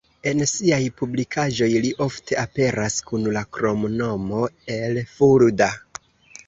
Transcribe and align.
En 0.29 0.39
siaj 0.51 0.79
publikaĵoj 1.01 1.67
li 1.83 1.91
ofte 2.07 2.39
aperas 2.45 2.99
kun 3.11 3.29
la 3.37 3.45
kromnomo 3.59 4.45
"el 4.81 5.01
Fulda". 5.15 5.71